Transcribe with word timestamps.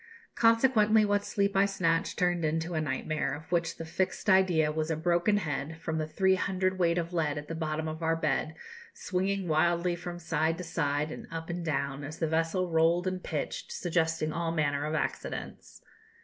Consequently 0.33 1.05
what 1.05 1.23
sleep 1.23 1.55
I 1.55 1.65
snatched 1.67 2.17
turned 2.17 2.43
into 2.43 2.73
a 2.73 2.81
nightmare, 2.81 3.35
of 3.35 3.51
which 3.51 3.77
the 3.77 3.85
fixed 3.85 4.31
idea 4.31 4.71
was 4.71 4.89
a 4.89 4.95
broken 4.95 5.37
head, 5.37 5.79
from 5.79 5.99
the 5.99 6.07
three 6.07 6.33
hundredweight 6.33 6.97
of 6.97 7.13
lead 7.13 7.37
at 7.37 7.47
the 7.47 7.53
bottom 7.53 7.87
of 7.87 8.01
our 8.01 8.15
bed 8.15 8.55
swinging 8.95 9.47
wildly 9.47 9.95
from 9.95 10.17
side 10.17 10.57
to 10.57 10.63
side 10.63 11.11
and 11.11 11.27
up 11.31 11.51
and 11.51 11.63
down, 11.63 12.03
as 12.03 12.17
the 12.17 12.25
vessel 12.25 12.71
rolled 12.71 13.05
and 13.05 13.23
pitched, 13.23 13.71
suggesting 13.71 14.33
all 14.33 14.51
manner 14.51 14.87
of 14.87 14.95
accidents. 14.95 15.83